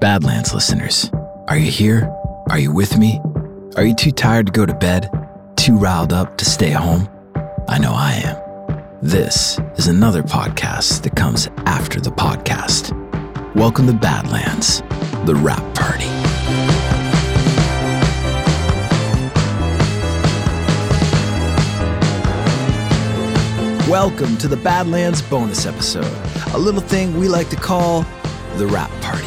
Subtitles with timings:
[0.00, 1.10] Badlands listeners,
[1.48, 2.08] are you here?
[2.50, 3.20] Are you with me?
[3.76, 5.10] Are you too tired to go to bed?
[5.56, 7.08] Too riled up to stay home?
[7.68, 8.48] I know I am.
[9.02, 12.94] This is another podcast that comes after the podcast.
[13.54, 14.82] Welcome to Badlands,
[15.26, 16.27] the wrap Party.
[23.88, 26.12] Welcome to the Badlands bonus episode,
[26.52, 28.02] a little thing we like to call
[28.56, 29.26] the Wrap Party.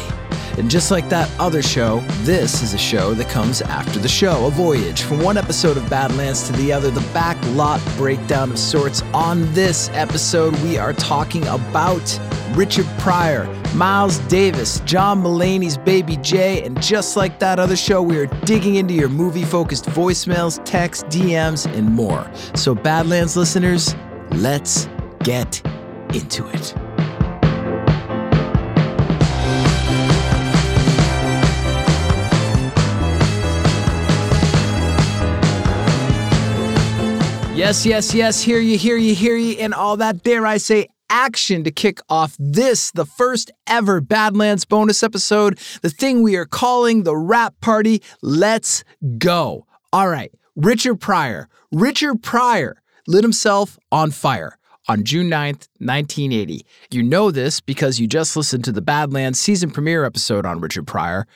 [0.56, 4.46] And just like that other show, this is a show that comes after the show,
[4.46, 8.58] a voyage from one episode of Badlands to the other, the back lot breakdown of
[8.58, 9.02] sorts.
[9.12, 12.20] On this episode, we are talking about
[12.52, 18.16] Richard Pryor, Miles Davis, John Mulaney's Baby J, and just like that other show, we
[18.16, 22.30] are digging into your movie focused voicemails, texts, DMs, and more.
[22.54, 23.96] So, Badlands listeners,
[24.34, 24.88] let's
[25.22, 25.60] get
[26.14, 26.74] into it.
[37.54, 40.88] Yes, yes, yes, hear you, hear you, hear you, and all that, dare I say,
[41.08, 46.46] action to kick off this, the first ever Badlands bonus episode, the thing we are
[46.46, 48.02] calling the Wrap Party.
[48.20, 48.82] Let's
[49.18, 49.66] go.
[49.92, 51.48] All right, Richard Pryor.
[51.70, 54.58] Richard Pryor lit himself on fire
[54.88, 56.66] on June 9th, 1980.
[56.90, 60.86] You know this because you just listened to the Badlands season premiere episode on Richard
[60.86, 61.26] Pryor.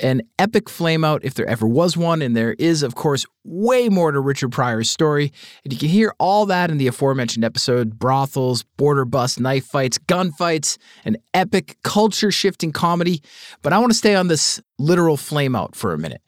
[0.00, 4.12] An epic flameout, if there ever was one, and there is, of course, way more
[4.12, 5.32] to Richard Pryor's story.
[5.64, 9.98] And you can hear all that in the aforementioned episode brothels, border bust, knife fights,
[9.98, 13.20] gunfights, an epic culture shifting comedy.
[13.62, 16.22] But I want to stay on this literal flameout for a minute.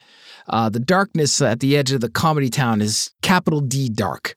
[0.47, 4.35] Uh, the darkness at the edge of the comedy town is capital D dark.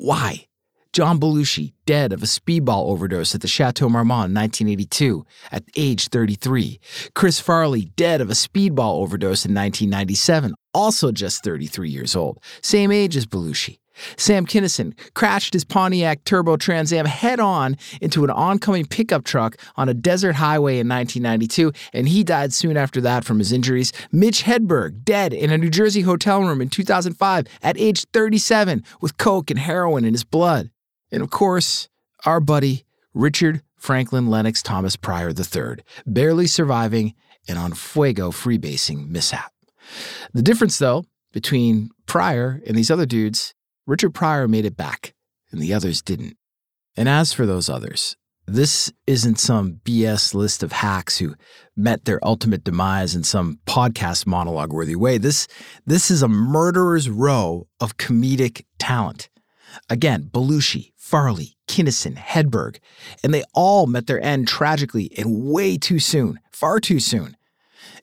[0.00, 0.46] Why?
[0.92, 6.06] John Belushi, dead of a speedball overdose at the Chateau Marmont in 1982 at age
[6.06, 6.78] 33.
[7.14, 12.92] Chris Farley, dead of a speedball overdose in 1997, also just 33 years old, same
[12.92, 13.78] age as Belushi.
[14.16, 19.56] Sam Kinison crashed his Pontiac Turbo Trans Am head on into an oncoming pickup truck
[19.76, 23.92] on a desert highway in 1992, and he died soon after that from his injuries.
[24.12, 29.18] Mitch Hedberg, dead in a New Jersey hotel room in 2005 at age 37 with
[29.18, 30.70] coke and heroin in his blood.
[31.10, 31.88] And of course,
[32.24, 37.14] our buddy, Richard Franklin Lennox Thomas Pryor III, barely surviving
[37.48, 39.52] an on fuego freebasing mishap.
[40.34, 43.54] The difference, though, between Pryor and these other dudes,
[43.88, 45.14] Richard Pryor made it back,
[45.50, 46.36] and the others didn't.
[46.94, 51.34] And as for those others, this isn't some BS list of hacks who
[51.74, 55.16] met their ultimate demise in some podcast monologue worthy way.
[55.16, 55.48] This,
[55.86, 59.30] this is a murderer's row of comedic talent.
[59.88, 62.80] Again, Belushi, Farley, Kinison, Hedberg,
[63.24, 67.37] and they all met their end tragically and way too soon, far too soon.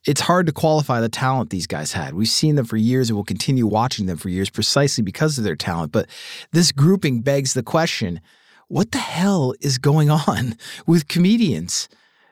[0.06, 2.14] It's hard to qualify the talent these guys had.
[2.14, 5.44] We've seen them for years and we'll continue watching them for years precisely because of
[5.44, 5.92] their talent.
[5.92, 6.08] But
[6.52, 8.22] this grouping begs the question
[8.68, 10.56] what the hell is going on
[10.88, 11.88] with comedians?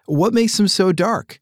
[0.06, 1.39] What makes them so dark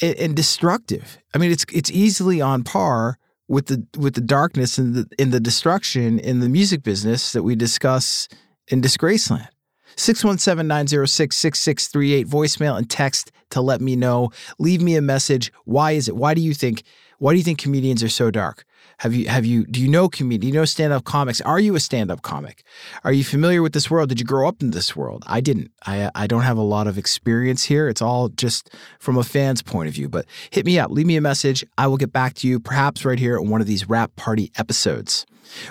[0.00, 1.18] and, and destructive?
[1.34, 5.30] I mean, it's it's easily on par with the with the darkness and the in
[5.30, 8.28] the destruction in the music business that we discuss
[8.68, 9.48] in Disgraceland.
[9.96, 14.30] 617-906-6638 voicemail and text to let me know.
[14.58, 15.52] Leave me a message.
[15.64, 16.16] Why is it?
[16.16, 16.82] Why do you think
[17.18, 18.64] why do you think comedians are so dark?
[19.00, 20.36] Have you have you do you know comedy?
[20.36, 21.40] Do you know stand-up comics?
[21.40, 22.62] Are you a stand-up comic?
[23.02, 24.10] Are you familiar with this world?
[24.10, 25.24] Did you grow up in this world?
[25.26, 25.70] I didn't.
[25.86, 27.88] I I don't have a lot of experience here.
[27.88, 28.68] It's all just
[28.98, 30.10] from a fan's point of view.
[30.10, 31.64] But hit me up, leave me a message.
[31.78, 34.52] I will get back to you, perhaps right here on one of these wrap party
[34.58, 35.24] episodes.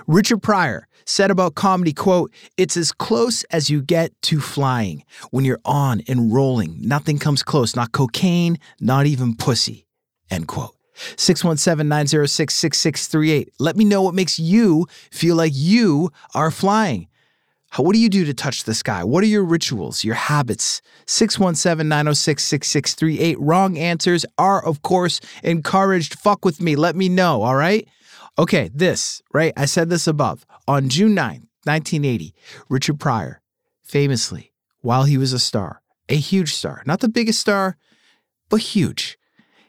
[0.07, 5.03] Richard Pryor said about comedy, quote, it's as close as you get to flying.
[5.29, 9.85] When you're on and rolling, nothing comes close, not cocaine, not even pussy,
[10.31, 10.78] end quote.
[11.15, 13.47] 617-906-6638.
[13.59, 17.07] Let me know what makes you feel like you are flying.
[17.77, 19.03] What do you do to touch the sky?
[19.03, 20.81] What are your rituals, your habits?
[21.05, 23.39] 617 906 6638.
[23.39, 26.19] Wrong answers are, of course, encouraged.
[26.19, 26.75] Fuck with me.
[26.75, 27.87] Let me know, all right?
[28.39, 29.53] Okay, this, right?
[29.55, 30.45] I said this above.
[30.67, 32.33] On June 9th, 1980,
[32.69, 33.41] Richard Pryor,
[33.83, 37.77] famously, while he was a star, a huge star, not the biggest star,
[38.49, 39.18] but huge,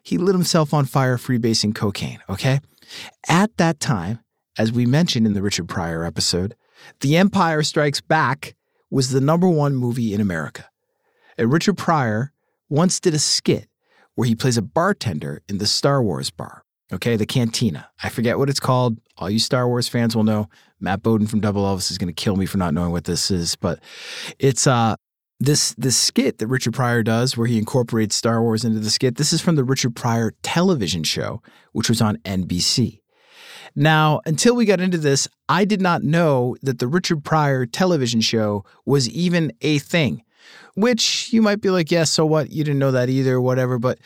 [0.03, 2.61] he lit himself on fire freebasing cocaine, okay?
[3.29, 4.21] At that time,
[4.59, 6.55] as we mentioned in the Richard Pryor episode,
[7.01, 8.55] The Empire Strikes Back
[8.91, 10.69] was the number one movie in America.
[11.39, 12.33] And Richard Pryor
[12.69, 13.69] once did a skit
[14.15, 17.89] where he plays a bartender in the Star Wars bar, okay, the cantina.
[18.03, 18.99] I forget what it's called.
[19.17, 20.49] All you Star Wars fans will know.
[20.81, 23.31] Matt Bowden from Double Elvis is going to kill me for not knowing what this
[23.31, 23.81] is, but
[24.39, 24.97] it's uh
[25.41, 29.17] this this skit that Richard Pryor does, where he incorporates Star Wars into the skit,
[29.17, 31.43] this is from the Richard Pryor television show,
[31.73, 33.01] which was on NBC.
[33.75, 38.21] Now, until we got into this, I did not know that the Richard Pryor television
[38.21, 40.23] show was even a thing.
[40.75, 42.51] Which you might be like, yeah, so what?
[42.51, 43.79] You didn't know that either, whatever.
[43.79, 43.99] But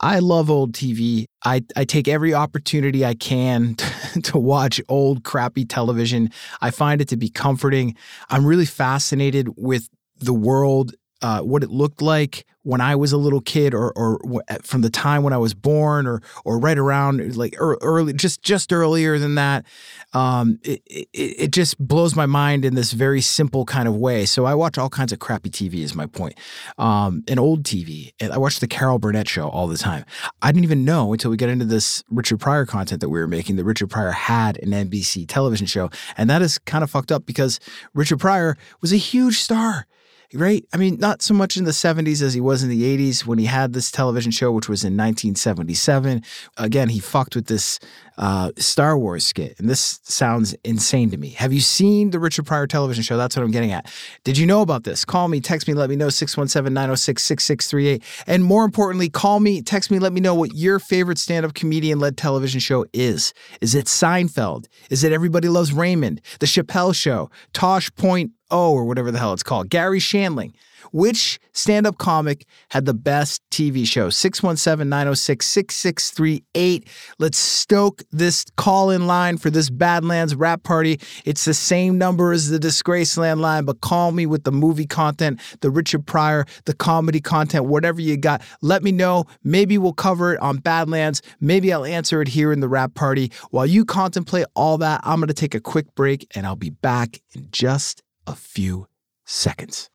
[0.00, 1.26] I love old TV.
[1.44, 3.74] I, I take every opportunity I can
[4.22, 6.30] to watch old, crappy television.
[6.60, 7.96] I find it to be comforting.
[8.28, 9.88] I'm really fascinated with
[10.20, 14.20] the world, uh, what it looked like when I was a little kid, or or
[14.62, 18.72] from the time when I was born, or or right around like early, just just
[18.72, 19.64] earlier than that.
[20.12, 24.26] Um, it, it, it just blows my mind in this very simple kind of way.
[24.26, 25.76] So I watch all kinds of crappy TV.
[25.80, 26.38] Is my point.
[26.78, 28.12] Um, old TV.
[28.20, 30.04] I watch the Carol Burnett show all the time.
[30.42, 33.26] I didn't even know until we got into this Richard Pryor content that we were
[33.26, 37.12] making that Richard Pryor had an NBC television show, and that is kind of fucked
[37.12, 37.60] up because
[37.94, 39.86] Richard Pryor was a huge star
[40.34, 40.64] right?
[40.72, 43.38] I mean, not so much in the 70s as he was in the 80s when
[43.38, 46.22] he had this television show, which was in 1977.
[46.56, 47.80] Again, he fucked with this
[48.16, 51.30] uh, Star Wars skit, and this sounds insane to me.
[51.30, 53.16] Have you seen the Richard Pryor television show?
[53.16, 53.90] That's what I'm getting at.
[54.24, 55.04] Did you know about this?
[55.04, 58.24] Call me, text me, let me know 617 906 6638.
[58.26, 61.54] And more importantly, call me, text me, let me know what your favorite stand up
[61.54, 63.32] comedian led television show is.
[63.60, 64.66] Is it Seinfeld?
[64.90, 66.20] Is it Everybody Loves Raymond?
[66.40, 67.30] The Chappelle Show?
[67.52, 69.70] Tosh Point O or whatever the hell it's called.
[69.70, 70.52] Garry Shandling.
[70.92, 74.10] Which stand up comic had the best TV show?
[74.10, 76.88] 617 906 6638.
[77.18, 81.00] Let's stoke this call in line for this Badlands wrap party.
[81.24, 85.40] It's the same number as the Disgraceland line, but call me with the movie content,
[85.60, 88.42] the Richard Pryor, the comedy content, whatever you got.
[88.62, 89.26] Let me know.
[89.44, 91.22] Maybe we'll cover it on Badlands.
[91.40, 93.30] Maybe I'll answer it here in the wrap party.
[93.50, 96.70] While you contemplate all that, I'm going to take a quick break and I'll be
[96.70, 98.86] back in just a few
[99.26, 99.90] seconds.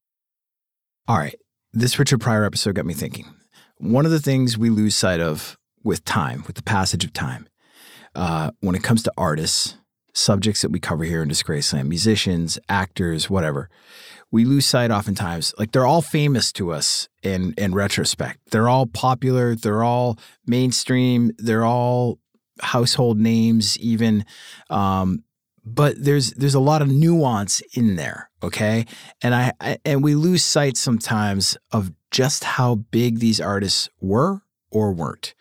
[1.07, 1.35] All right,
[1.73, 3.25] this Richard Pryor episode got me thinking.
[3.77, 7.47] One of the things we lose sight of with time, with the passage of time,
[8.13, 9.77] uh, when it comes to artists,
[10.13, 13.69] subjects that we cover here in Disgraceland, musicians, actors, whatever,
[14.31, 15.53] we lose sight oftentimes.
[15.57, 18.51] Like they're all famous to us in in retrospect.
[18.51, 19.55] They're all popular.
[19.55, 21.31] They're all mainstream.
[21.37, 22.19] They're all
[22.61, 24.25] household names, even.
[24.69, 25.23] Um,
[25.65, 28.85] but there's there's a lot of nuance in there okay?
[29.23, 34.43] And I, I, and we lose sight sometimes of just how big these artists were
[34.69, 35.33] or weren't.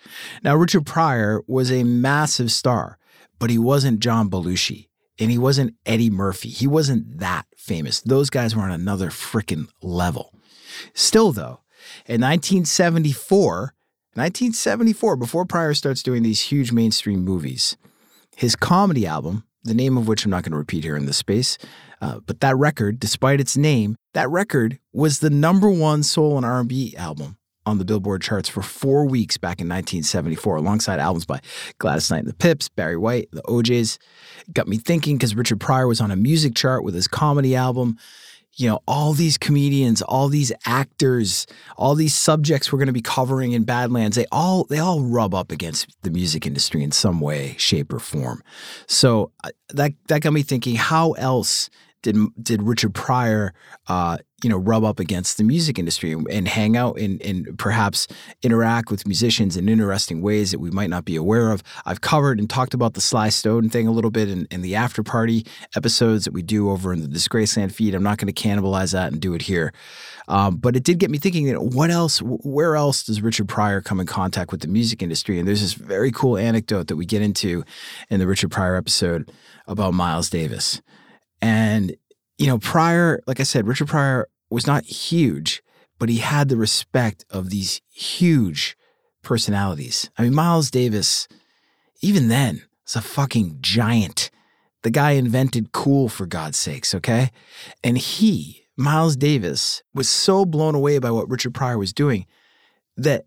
[0.43, 2.99] Now richard pryor was a massive star
[3.38, 4.88] but he wasn't john belushi
[5.19, 6.49] and he wasn't eddie murphy.
[6.49, 8.00] He wasn't that famous.
[8.00, 10.32] Those guys were on another freaking level.
[10.94, 11.61] Still though
[12.06, 13.75] in 1974
[14.15, 17.77] 1974 before pryor starts doing these huge mainstream movies
[18.37, 21.17] his comedy album the name of which I'm not going to repeat here in this
[21.17, 21.59] space.
[22.01, 26.45] Uh, but that record, despite its name, that record was the number one soul and
[26.45, 31.41] R&B album on the Billboard charts for four weeks back in 1974, alongside albums by
[31.79, 33.99] Gladys Knight and the Pips, Barry White, the O'Jays.
[34.53, 37.97] Got me thinking because Richard Pryor was on a music chart with his comedy album
[38.56, 41.47] you know, all these comedians, all these actors,
[41.77, 45.35] all these subjects we're going to be covering in Badlands, they all they all rub
[45.35, 48.43] up against the music industry in some way, shape, or form.
[48.87, 51.69] So uh, that that got me thinking: How else
[52.05, 53.53] did did Richard Pryor,
[53.89, 57.58] uh, you know, rub up against the music industry and, and hang out and, and
[57.58, 58.06] perhaps
[58.43, 61.63] interact with musicians in interesting ways that we might not be aware of?
[61.87, 64.75] I've covered and talked about the Sly Stone thing a little bit in, in the
[64.77, 67.94] after party episodes that we do over in the Disgraceland feed.
[67.94, 69.73] I'm not going to cannibalize that and do it here.
[70.29, 73.49] Um, but it did get me thinking, you know, what else, where else does Richard
[73.49, 75.39] Pryor come in contact with the music industry?
[75.39, 77.65] And there's this very cool anecdote that we get into
[78.11, 79.32] in the Richard Pryor episode
[79.67, 80.82] about Miles Davis.
[81.44, 81.94] And,
[82.39, 85.63] you know, Pryor, like I said, Richard Pryor was not huge,
[85.98, 88.79] but he had the respect of these huge
[89.22, 90.08] personalities.
[90.17, 91.29] I mean, Miles Davis,
[92.01, 94.31] even then, was a fucking giant.
[94.84, 97.31] The guy invented cool, for God's sakes, okay?
[97.82, 102.24] And he, Miles Davis, was so blown away by what Richard Pryor was doing
[102.96, 103.27] that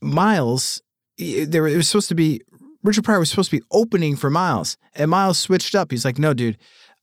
[0.00, 0.80] Miles,
[1.18, 2.40] there was supposed to be
[2.82, 5.90] Richard Pryor was supposed to be opening for Miles, and Miles switched up.
[5.90, 6.56] He's like, "No, dude,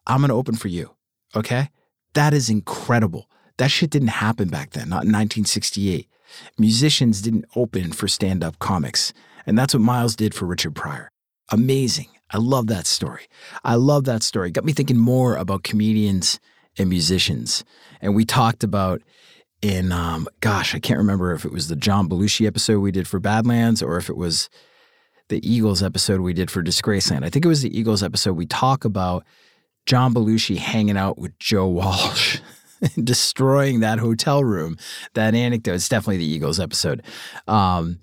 [0.08, 0.92] I'm going to open for you.
[1.36, 1.70] Okay.
[2.14, 3.30] That is incredible.
[3.58, 6.08] That shit didn't happen back then, not in 1968.
[6.58, 9.14] Musicians didn't open for stand up comics.
[9.46, 11.12] And that's what Miles did for Richard Pryor.
[11.50, 12.08] Amazing.
[12.32, 13.28] I love that story.
[13.64, 14.52] I love that story.
[14.52, 16.40] Got me thinking more about comedians
[16.78, 17.64] and musicians.
[18.02, 19.02] And we talked about
[19.62, 23.08] in, um, gosh, I can't remember if it was the John Belushi episode we did
[23.08, 24.50] for Badlands or if it was
[25.30, 27.24] the Eagles episode we did for Disgraceland.
[27.24, 28.34] I think it was the Eagles episode.
[28.34, 29.24] We talk about
[29.88, 32.40] John Belushi hanging out with Joe Walsh.
[33.04, 34.78] destroying that hotel room.
[35.14, 35.74] That anecdote.
[35.76, 37.04] It's definitely the Eagles episode.
[37.48, 38.00] Um,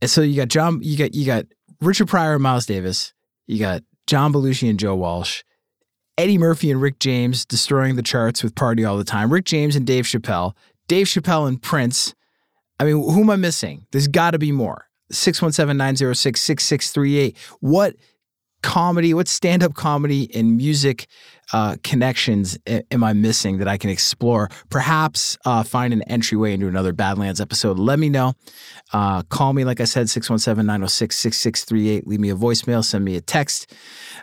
[0.00, 1.46] and so you got John, you got you got
[1.80, 3.12] Richard Pryor and Miles Davis.
[3.46, 5.42] You got John Belushi and Joe Walsh.
[6.18, 9.30] Eddie Murphy and Rick James destroying the charts with Party All the Time.
[9.30, 10.54] Rick James and Dave Chappelle.
[10.88, 12.14] Dave Chappelle and Prince.
[12.80, 13.86] I mean, who am I missing?
[13.92, 14.86] There's got to be more.
[15.10, 17.36] 617 906 6638.
[17.60, 17.96] What
[18.62, 21.06] comedy, what stand up comedy and music
[21.52, 24.48] uh, connections am I missing that I can explore?
[24.70, 27.78] Perhaps uh, find an entryway into another Badlands episode.
[27.78, 28.34] Let me know.
[28.92, 32.06] Uh, call me, like I said, 617 906 6638.
[32.06, 33.72] Leave me a voicemail, send me a text.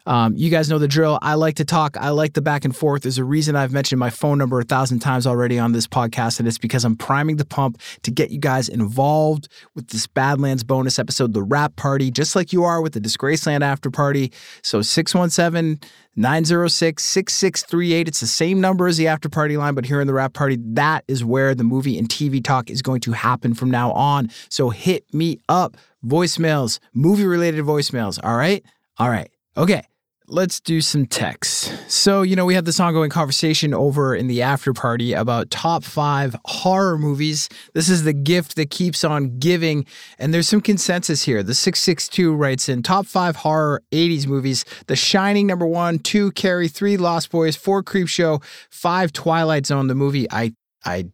[0.06, 1.18] Um, you guys know the drill.
[1.22, 3.04] I like to talk, I like the back and forth.
[3.04, 6.40] There's a reason I've mentioned my phone number a thousand times already on this podcast,
[6.40, 10.64] and it's because I'm priming the pump to get you guys involved with this Badlands
[10.64, 14.32] bonus episode, the wrap party, just like you are with the Disgraceland after party.
[14.62, 15.80] So 617
[16.16, 18.08] 906 6638.
[18.08, 20.58] It's the same number as the after party line, but here in the wrap party,
[20.74, 24.30] that is where the movie and TV talk is going to happen from now on.
[24.50, 25.78] So hit me up.
[26.06, 28.20] Voicemails, movie related voicemails.
[28.24, 28.64] All right.
[28.98, 29.32] All right.
[29.56, 29.84] Okay.
[30.28, 31.70] Let's do some texts.
[31.94, 35.84] So, you know, we had this ongoing conversation over in the after party about top
[35.84, 37.50] five horror movies.
[37.74, 39.86] This is the gift that keeps on giving.
[40.18, 41.44] And there's some consensus here.
[41.44, 46.70] The 662 writes in top five horror 80s movies The Shining, number one, two, Carrie,
[46.70, 50.32] three, Lost Boys, four, Creepshow, five, Twilight Zone, the movie.
[50.32, 50.54] I,
[50.86, 51.10] I,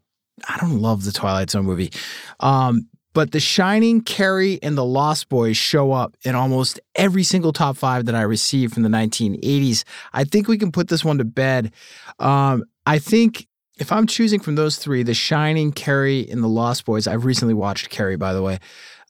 [0.48, 1.92] I don't love the Twilight Zone movie.
[2.40, 7.54] Um, but The Shining, Carrie, and The Lost Boys show up in almost every single
[7.54, 9.84] top five that I received from the 1980s.
[10.14, 11.72] I think we can put this one to bed.
[12.20, 13.48] Um, I think
[13.80, 17.54] if I'm choosing from those three, The Shining, Carrie, and The Lost Boys, I've recently
[17.54, 18.60] watched Carrie, by the way.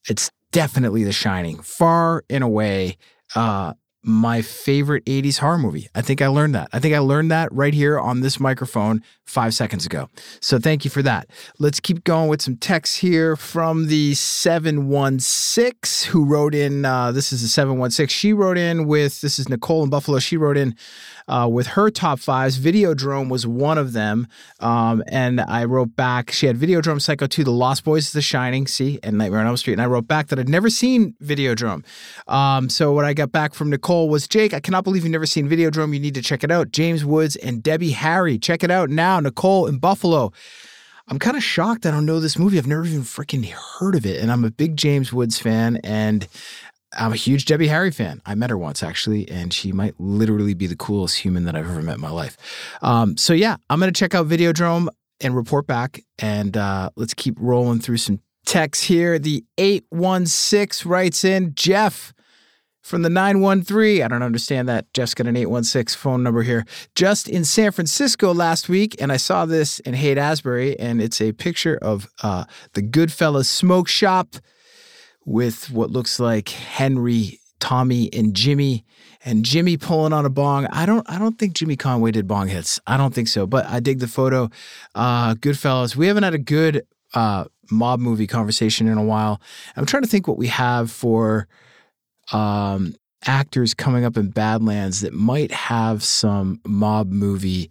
[0.08, 2.98] It's definitely The Shining, far and away.
[3.36, 5.89] Uh, my favorite 80s horror movie.
[5.94, 6.70] I think I learned that.
[6.72, 10.10] I think I learned that right here on this microphone five seconds ago.
[10.39, 11.27] So thank you for that.
[11.60, 16.86] Let's keep going with some text here from the 716 who wrote in.
[16.86, 18.08] Uh, this is the 716.
[18.08, 20.20] She wrote in with, this is Nicole in Buffalo.
[20.20, 20.75] She wrote in
[21.30, 22.60] uh, with her top fives.
[22.60, 24.28] Videodrome was one of them.
[24.60, 28.68] Um, and I wrote back, she had Videodrome, Psycho 2, The Lost Boys, The Shining,
[28.68, 29.74] see, and Nightmare on Elm Street.
[29.74, 31.86] And I wrote back that I'd never seen Videodrome.
[32.28, 35.28] Um, so what I got back from Nicole was Jake, I cannot believe you've never
[35.28, 35.94] seen Videodrome.
[35.94, 36.72] You need to check it out.
[36.72, 38.40] James Woods and Debbie Harry.
[38.40, 39.20] Check it out now.
[39.20, 40.34] Nicole in Buffalo.
[41.12, 42.60] I'm kind of shocked I don't know this movie.
[42.60, 44.22] I've never even freaking heard of it.
[44.22, 45.80] And I'm a big James Woods fan.
[45.84, 46.28] And
[46.98, 48.22] I'm a huge Debbie Harry fan.
[48.25, 51.69] I met her once actually, and she might literally be the coolest human that I've
[51.69, 52.38] ever met in my life.
[52.81, 54.88] Um, so yeah, I'm gonna check out Videodrome
[55.22, 59.19] and report back, and uh, let's keep rolling through some texts here.
[59.19, 62.13] The eight one six writes in Jeff
[62.81, 64.01] from the 913.
[64.01, 64.91] I don't understand that.
[64.93, 66.65] Jeff's got an 816 phone number here.
[66.96, 71.22] Just in San Francisco last week, and I saw this in Haight Ashbury, and it's
[71.22, 74.36] a picture of uh, the Goodfellas Smoke Shop
[75.30, 78.84] with what looks like Henry, Tommy, and Jimmy,
[79.24, 80.66] and Jimmy pulling on a bong.
[80.72, 82.80] I don't I don't think Jimmy Conway did bong hits.
[82.88, 84.50] I don't think so, but I dig the photo.
[84.96, 85.96] Uh Goodfellas.
[85.96, 86.84] We haven't had a good
[87.14, 89.40] uh mob movie conversation in a while.
[89.76, 91.48] I'm trying to think what we have for
[92.32, 92.96] um
[93.28, 97.70] actors coming up in Badlands that might have some mob movie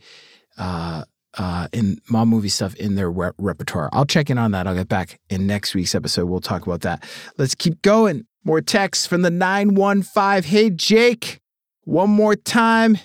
[0.58, 1.02] uh
[1.38, 3.88] uh, in mob movie stuff in their re- repertoire.
[3.92, 4.66] I'll check in on that.
[4.66, 6.26] I'll get back in next week's episode.
[6.26, 7.04] We'll talk about that.
[7.38, 8.26] Let's keep going.
[8.44, 10.42] More texts from the 915.
[10.42, 11.40] Hey, Jake,
[11.84, 12.98] one more time.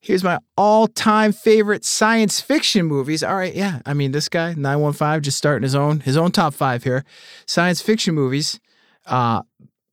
[0.00, 3.22] Here's my all time favorite science fiction movies.
[3.22, 3.80] All right, yeah.
[3.84, 7.04] I mean, this guy, 915, just starting his own, his own top five here.
[7.46, 8.60] Science fiction movies.
[9.06, 9.42] Uh,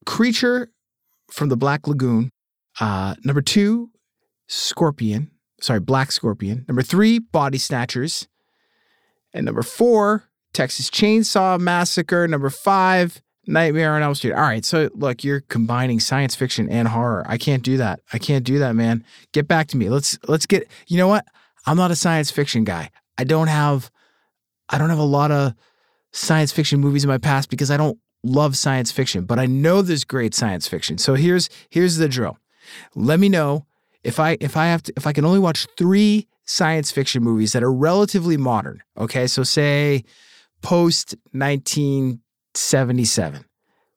[0.06, 0.70] Creature
[1.32, 2.30] from the Black Lagoon.
[2.80, 3.90] Uh, number two,
[4.48, 6.66] Scorpion sorry, Black Scorpion.
[6.68, 8.28] Number three, Body Snatchers.
[9.34, 12.28] And number four, Texas Chainsaw Massacre.
[12.28, 14.34] Number five, Nightmare on Elm Street.
[14.34, 17.26] All right, so look, you're combining science fiction and horror.
[17.28, 18.00] I can't do that.
[18.14, 19.04] I can't do that, man.
[19.34, 19.90] Get back to me.
[19.90, 20.68] Let's let's get.
[20.88, 21.26] You know what?
[21.66, 22.90] I'm not a science fiction guy.
[23.18, 23.92] I don't have
[24.70, 25.54] I don't have a lot of
[26.12, 29.82] science fiction movies in my past because I don't love science fiction, but I know
[29.82, 30.98] there's great science fiction.
[30.98, 32.38] So here's here's the drill.
[32.96, 33.66] Let me know
[34.06, 37.54] if I if I have to if I can only watch three science fiction movies
[37.54, 40.04] that are relatively modern, okay, so say
[40.62, 43.46] post 1977,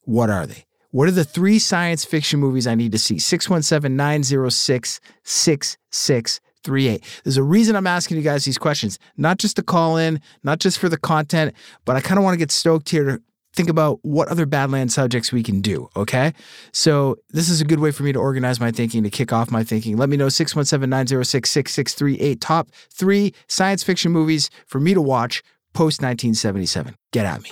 [0.02, 0.64] what are they?
[0.90, 3.18] What are the three science fiction movies I need to see?
[3.18, 7.04] 617 906 6638.
[7.24, 10.58] There's a reason I'm asking you guys these questions, not just to call in, not
[10.58, 11.52] just for the content,
[11.84, 13.20] but I kind of want to get stoked here to
[13.58, 16.32] think about what other Badlands subjects we can do, okay?
[16.72, 19.50] So this is a good way for me to organize my thinking, to kick off
[19.50, 19.96] my thinking.
[19.96, 22.36] Let me know 617-906-6638.
[22.40, 25.42] Top three science fiction movies for me to watch
[25.74, 26.94] post 1977.
[27.10, 27.50] Get at me.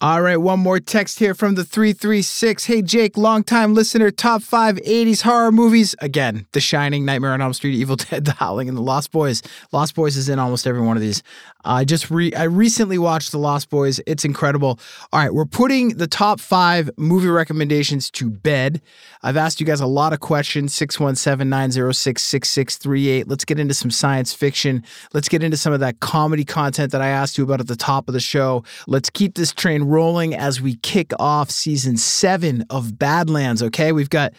[0.00, 2.66] All right, one more text here from the 336.
[2.66, 5.96] Hey, Jake, longtime listener, top five 80s horror movies.
[5.98, 9.42] Again, The Shining, Nightmare on Elm Street, Evil Dead, The Howling, and The Lost Boys.
[9.72, 11.24] Lost Boys is in almost every one of these.
[11.68, 14.00] I just re- I recently watched The Lost Boys.
[14.06, 14.80] It's incredible.
[15.12, 18.80] All right, we're putting the top five movie recommendations to bed.
[19.22, 23.28] I've asked you guys a lot of questions 617 906 6638.
[23.28, 24.82] Let's get into some science fiction.
[25.12, 27.76] Let's get into some of that comedy content that I asked you about at the
[27.76, 28.64] top of the show.
[28.86, 33.92] Let's keep this train rolling as we kick off season seven of Badlands, okay?
[33.92, 34.32] We've got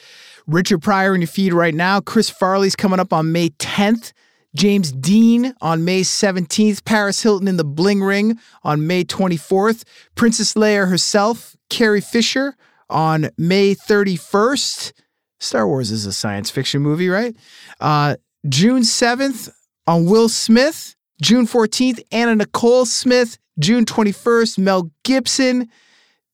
[0.48, 2.02] Richard Pryor in your feed right now.
[2.02, 4.14] Chris Farley's coming up on May 10th.
[4.56, 9.84] James Dean on May 17th, Paris Hilton in the Bling Ring on May 24th,
[10.16, 12.56] Princess Leia herself, Carrie Fisher
[12.90, 14.94] on May 31st.
[15.40, 17.36] Star Wars is a science fiction movie, right?
[17.80, 18.16] Uh,
[18.48, 19.50] June 7th
[19.88, 25.70] on Will Smith, June 14th, Anna Nicole Smith, June 21st, Mel Gibson,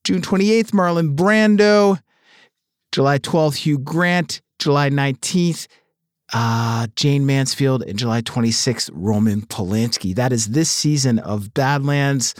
[0.04, 2.00] June 28th, Marlon Brando,
[2.92, 5.66] July 12th, Hugh Grant, July 19th,
[6.32, 10.14] uh, Jayne Mansfield, and July 26th, Roman Polanski.
[10.14, 12.34] That is this season of Badlands.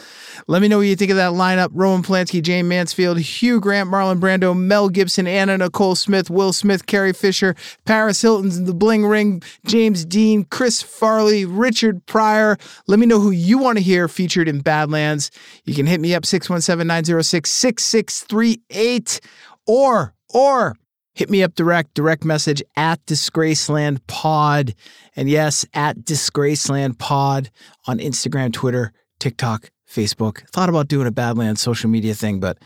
[0.48, 1.70] Let me know what you think of that lineup.
[1.72, 6.86] Roman Polanski, Jayne Mansfield, Hugh Grant, Marlon Brando, Mel Gibson, Anna Nicole Smith, Will Smith,
[6.86, 12.58] Carrie Fisher, Paris Hilton's The Bling Ring, James Dean, Chris Farley, Richard Pryor.
[12.88, 15.30] Let me know who you want to hear featured in Badlands.
[15.64, 19.20] You can hit me up 617 906 6638
[19.66, 20.76] or, or,
[21.16, 24.74] hit me up direct, direct message at Disgraceland Pod.
[25.16, 27.50] And yes, at Disgraceland Pod
[27.86, 30.46] on Instagram, Twitter, TikTok, Facebook.
[30.50, 32.58] Thought about doing a Badlands social media thing, but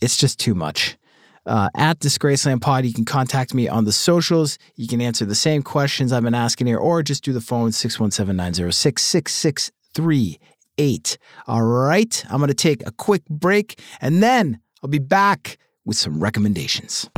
[0.00, 0.96] it's just too much.
[1.44, 4.56] Uh, at Disgraceland Pod, you can contact me on the socials.
[4.76, 7.72] You can answer the same questions I've been asking here, or just do the phone
[7.72, 11.18] 617 906 6638.
[11.48, 15.96] All right, I'm going to take a quick break and then I'll be back with
[15.96, 17.10] some recommendations.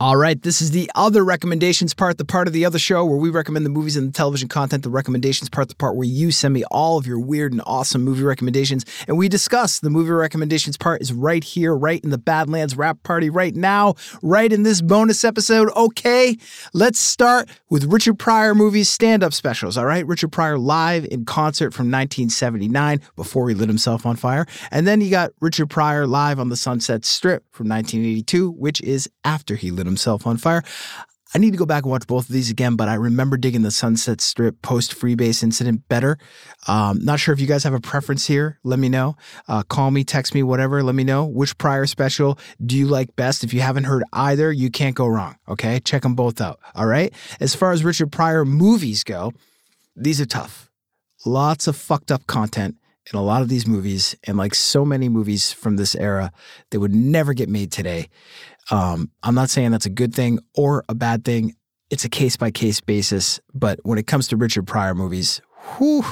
[0.00, 3.16] All right, this is the other recommendations part, the part of the other show where
[3.16, 4.84] we recommend the movies and the television content.
[4.84, 8.04] The recommendations part, the part where you send me all of your weird and awesome
[8.04, 9.80] movie recommendations, and we discuss.
[9.80, 13.96] The movie recommendations part is right here, right in the Badlands wrap Party, right now,
[14.22, 15.68] right in this bonus episode.
[15.74, 16.36] Okay,
[16.72, 19.76] let's start with Richard Pryor movies stand up specials.
[19.76, 24.46] All right, Richard Pryor live in concert from 1979 before he lit himself on fire.
[24.70, 29.10] And then you got Richard Pryor live on the Sunset Strip from 1982, which is
[29.24, 30.62] after he lit himself on fire.
[31.34, 33.60] I need to go back and watch both of these again, but I remember digging
[33.60, 36.16] the Sunset Strip post Freebase incident better.
[36.66, 38.58] Um, not sure if you guys have a preference here.
[38.64, 39.14] Let me know.
[39.46, 40.82] Uh, call me, text me, whatever.
[40.82, 41.26] Let me know.
[41.26, 43.44] Which Pryor special do you like best?
[43.44, 45.36] If you haven't heard either, you can't go wrong.
[45.46, 45.80] Okay.
[45.80, 46.60] Check them both out.
[46.74, 47.12] All right.
[47.40, 49.34] As far as Richard Pryor movies go,
[49.94, 50.70] these are tough.
[51.26, 52.76] Lots of fucked up content
[53.12, 56.30] in a lot of these movies, and like so many movies from this era,
[56.70, 58.08] they would never get made today.
[58.70, 61.54] Um, I'm not saying that's a good thing or a bad thing.
[61.90, 63.40] It's a case by case basis.
[63.54, 65.40] But when it comes to Richard Pryor movies,
[65.76, 66.04] whew.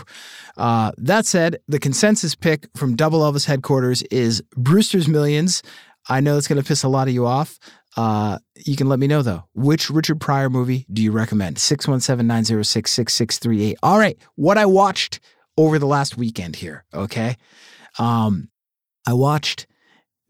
[0.57, 5.63] Uh, that said, the consensus pick from Double Elvis headquarters is Brewster's Millions.
[6.09, 7.59] I know it's going to piss a lot of you off.
[7.97, 9.45] Uh, you can let me know though.
[9.55, 11.59] Which Richard Pryor movie do you recommend?
[11.59, 13.79] 617 906 6638.
[13.83, 14.19] All right.
[14.35, 15.21] What I watched
[15.57, 17.37] over the last weekend here, okay?
[17.99, 18.51] Um,
[19.07, 19.67] I watched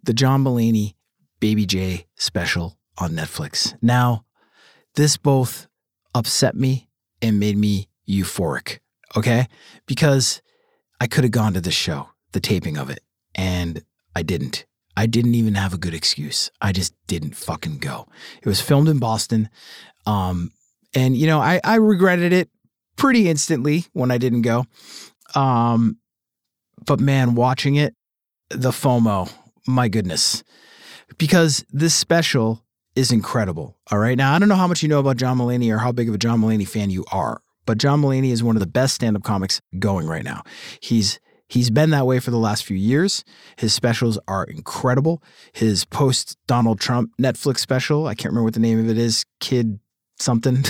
[0.02, 0.94] the John Mulaney
[1.40, 3.74] Baby J special on Netflix.
[3.82, 4.24] Now,
[4.94, 5.68] this both
[6.14, 6.88] upset me
[7.20, 8.78] and made me euphoric,
[9.16, 9.46] okay?
[9.86, 10.40] Because
[11.00, 13.00] I could have gone to this show, the taping of it,
[13.34, 14.64] and I didn't.
[14.96, 16.50] I didn't even have a good excuse.
[16.62, 18.08] I just didn't fucking go.
[18.38, 19.50] It was filmed in Boston.
[20.06, 20.52] Um,
[20.94, 22.48] and, you know, I, I regretted it
[22.96, 24.64] pretty instantly when I didn't go.
[25.34, 25.98] Um,
[26.86, 27.94] but man, watching it,
[28.48, 29.30] the FOMO,
[29.66, 30.42] my goodness
[31.18, 32.64] because this special
[32.94, 33.76] is incredible.
[33.90, 34.16] All right.
[34.16, 36.14] Now, I don't know how much you know about John Mulaney or how big of
[36.14, 39.16] a John Mulaney fan you are, but John Mulaney is one of the best stand
[39.16, 40.42] up comics going right now.
[40.80, 43.24] He's He's been that way for the last few years.
[43.56, 45.22] His specials are incredible.
[45.52, 49.24] His post Donald Trump Netflix special, I can't remember what the name of it is,
[49.38, 49.78] Kid
[50.18, 50.64] something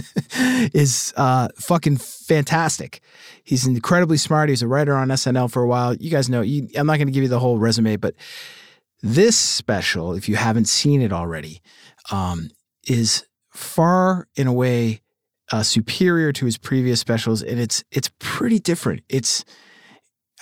[0.72, 3.00] is uh, fucking fantastic.
[3.42, 4.48] He's incredibly smart.
[4.48, 5.94] He's a writer on SNL for a while.
[5.94, 8.14] You guys know, you, I'm not going to give you the whole resume, but
[9.02, 11.60] this special, if you haven't seen it already,
[12.10, 12.50] um,
[12.86, 15.00] is far in a way
[15.50, 19.02] uh, superior to his previous specials, and it's it's pretty different.
[19.08, 19.44] It's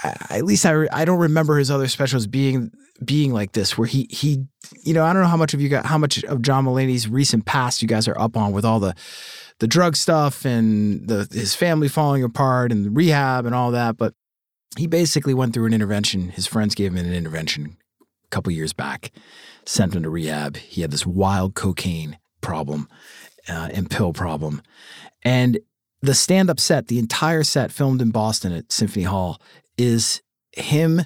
[0.03, 2.71] at least I, I don't remember his other specials being
[3.05, 4.45] being like this, where he he
[4.85, 7.09] you know I don't know how much of you got how much of John Mulaney's
[7.09, 8.95] recent past you guys are up on with all the
[9.59, 13.97] the drug stuff and the his family falling apart and the rehab and all that,
[13.97, 14.15] but
[14.79, 16.29] he basically went through an intervention.
[16.29, 17.77] His friends gave him an intervention
[18.31, 19.11] a couple years back,
[19.65, 20.57] sent him to rehab.
[20.57, 22.89] He had this wild cocaine problem
[23.49, 24.63] uh, and pill problem,
[25.23, 25.59] and
[26.03, 29.41] the stand up set, the entire set filmed in Boston at Symphony Hall,
[29.77, 31.03] is him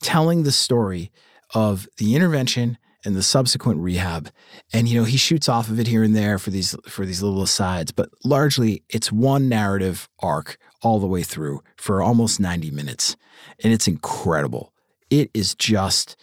[0.00, 1.10] telling the story
[1.54, 4.30] of the intervention and the subsequent rehab.
[4.72, 7.22] And you know he shoots off of it here and there for these for these
[7.22, 12.70] little asides but largely it's one narrative arc all the way through for almost 90
[12.70, 13.16] minutes.
[13.62, 14.72] And it's incredible.
[15.10, 16.16] It is just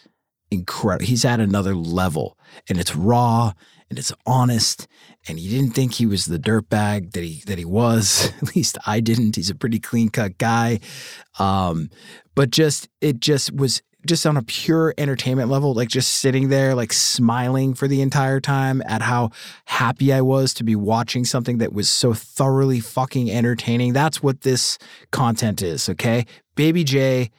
[0.50, 3.52] incredible he's at another level and it's raw
[3.90, 4.86] and it's honest
[5.28, 8.32] and he didn't think he was the dirtbag that he that he was.
[8.42, 9.36] At least I didn't.
[9.36, 10.80] He's a pretty clean cut guy,
[11.38, 11.90] um,
[12.34, 16.76] but just it just was just on a pure entertainment level, like just sitting there,
[16.76, 19.30] like smiling for the entire time at how
[19.64, 23.94] happy I was to be watching something that was so thoroughly fucking entertaining.
[23.94, 24.78] That's what this
[25.10, 26.24] content is, okay?
[26.54, 27.30] Baby J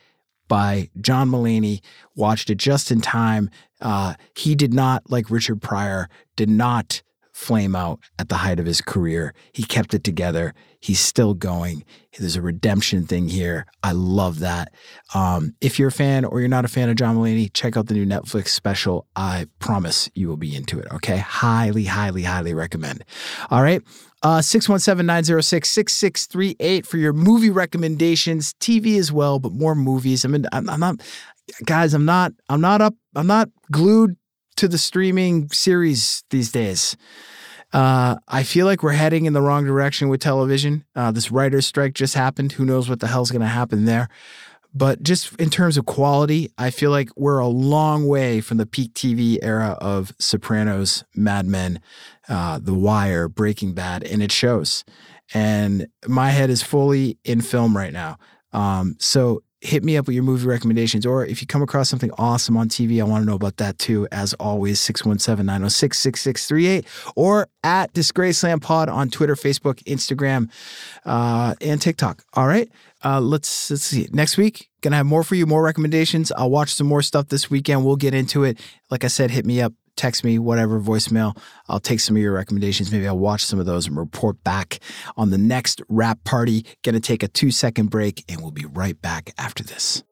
[0.48, 1.82] by John Mulaney.
[2.16, 3.50] Watched it just in time.
[3.82, 7.02] Uh, he did not, like Richard Pryor, did not
[7.38, 9.32] flame out at the height of his career.
[9.54, 10.56] He kept it together.
[10.80, 11.86] He's still going.
[12.18, 13.68] There's a redemption thing here.
[13.84, 14.74] I love that.
[15.14, 17.88] Um, if you're a fan or you're not a fan of John Mulaney, check out
[17.88, 19.06] the new Netflix special.
[19.16, 20.88] I promise you will be into it.
[20.94, 21.18] Okay.
[21.18, 23.04] Highly, highly, highly recommend.
[23.52, 23.84] All right.
[24.24, 30.26] Uh, 617-906-6638 for your movie recommendations, TV as well, but more movies.
[30.26, 30.96] I mean, I'm, I'm not,
[31.66, 34.18] guys, I'm not, I'm not up, I'm not glued
[34.56, 36.98] to the streaming series these days.
[37.74, 40.84] Uh, I feel like we're heading in the wrong direction with television.
[40.96, 42.54] Uh, this writer's strike just happened.
[42.54, 44.10] Who knows what the hell's going to happen there?
[44.74, 48.66] But just in terms of quality, I feel like we're a long way from the
[48.66, 51.80] peak TV era of Sopranos, Mad Men,
[52.30, 54.84] uh, The Wire, Breaking Bad, and it shows.
[55.34, 58.18] And my head is fully in film right now.
[58.54, 61.06] Um, so hit me up with your movie recommendations.
[61.06, 63.78] Or if you come across something awesome on TV, I want to know about that
[63.78, 64.08] too.
[64.12, 70.50] As always, 617 906 6638 or at Disgraceland Pod on Twitter, Facebook, Instagram,
[71.06, 72.24] uh, and TikTok.
[72.34, 72.70] All right.
[73.04, 74.08] Uh, let's let's see.
[74.12, 76.32] Next week, gonna have more for you, more recommendations.
[76.32, 77.86] I'll watch some more stuff this weekend.
[77.86, 78.60] We'll get into it.
[78.90, 81.38] Like I said, hit me up text me, whatever, voicemail.
[81.68, 82.92] I'll take some of your recommendations.
[82.92, 84.80] Maybe I'll watch some of those and report back
[85.18, 86.66] on the next wrap party.
[86.84, 90.04] Gonna take a two second break and we'll be right back after this.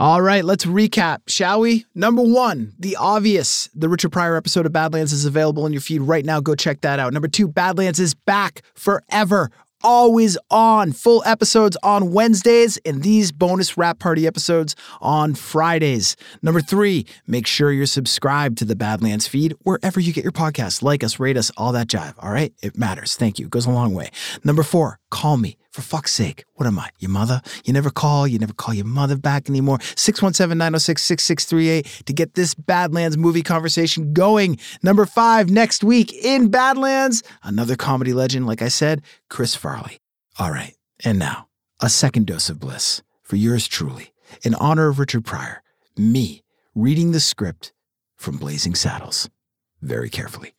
[0.00, 1.84] All right, let's recap, shall we?
[1.92, 3.68] Number one, the obvious.
[3.74, 6.38] The Richard Pryor episode of Badlands is available in your feed right now.
[6.38, 7.12] Go check that out.
[7.12, 9.50] Number two, Badlands is back forever
[9.82, 10.92] always on.
[10.92, 16.16] Full episodes on Wednesdays and these bonus wrap party episodes on Fridays.
[16.42, 20.82] Number three, make sure you're subscribed to the Badlands feed wherever you get your podcasts.
[20.82, 22.14] Like us, rate us, all that jive.
[22.18, 22.52] All right?
[22.62, 23.16] It matters.
[23.16, 23.46] Thank you.
[23.46, 24.10] It goes a long way.
[24.44, 25.56] Number four, call me.
[25.70, 26.90] For fuck's sake, what am I?
[26.98, 27.40] Your mother?
[27.64, 28.26] You never call.
[28.26, 29.78] You never call your mother back anymore.
[29.94, 34.58] 617 906 6638 to get this Badlands movie conversation going.
[34.82, 40.00] Number five, next week in Badlands, another comedy legend, like I said, Chris Farley.
[40.38, 41.46] All right, and now,
[41.80, 45.62] a second dose of bliss for yours truly, in honor of Richard Pryor,
[45.96, 46.42] me
[46.74, 47.72] reading the script
[48.16, 49.30] from Blazing Saddles
[49.80, 50.54] very carefully.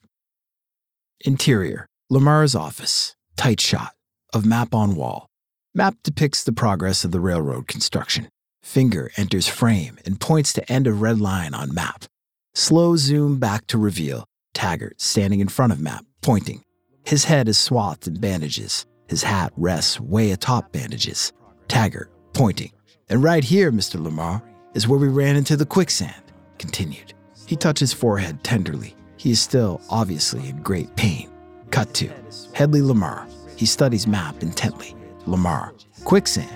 [1.25, 3.93] Interior Lamar's office, tight shot
[4.33, 5.27] of map on wall.
[5.73, 8.27] Map depicts the progress of the railroad construction.
[8.63, 12.05] Finger enters frame and points to end of red line on map.
[12.53, 16.63] Slow zoom back to reveal Taggart standing in front of map, pointing.
[17.05, 18.85] His head is swathed in bandages.
[19.07, 21.33] His hat rests way atop bandages.
[21.67, 22.71] Taggart pointing.
[23.09, 24.01] And right here, Mr.
[24.01, 26.21] Lamar, is where we ran into the quicksand.
[26.57, 27.13] Continued.
[27.47, 28.95] He touches forehead tenderly.
[29.17, 31.29] He is still, obviously, in great pain.
[31.71, 32.09] Cut to
[32.53, 33.27] Hedley Lamar,
[33.59, 34.95] he studies map intently.
[35.25, 35.73] Lamar.
[36.05, 36.49] Quicksand.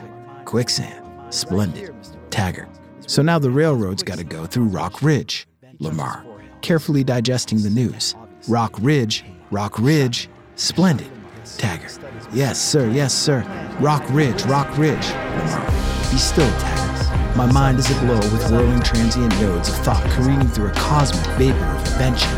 [0.45, 1.33] Quicksand.
[1.33, 1.93] Splendid.
[2.29, 2.69] Taggart.
[3.07, 5.45] So now the railroad's got to go through Rock Ridge.
[5.79, 6.25] Lamar,
[6.61, 8.15] carefully digesting the news.
[8.47, 11.11] Rock Ridge, Rock Ridge, splendid.
[11.57, 11.99] Taggart,
[12.31, 13.43] yes, sir, yes, sir.
[13.81, 15.05] Rock Ridge, Rock Ridge.
[15.09, 15.65] Lamar,
[16.09, 17.35] be still, Taggart.
[17.35, 21.65] My mind is aglow with whirling transient nodes of thought careening through a cosmic vapor
[21.65, 22.31] of invention.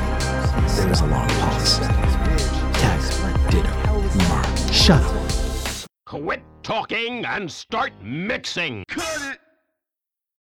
[0.75, 1.77] There was a long pause.
[2.79, 3.84] Taggart, ditto.
[4.75, 5.31] Shut up.
[6.05, 8.83] Quit talking and start mixing.
[8.89, 9.39] Cut it!